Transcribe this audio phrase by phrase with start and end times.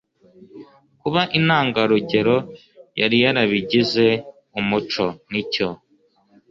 [1.01, 2.35] kuba intangarugero
[2.99, 4.05] yari yarabigize
[4.59, 5.67] umuco nicyo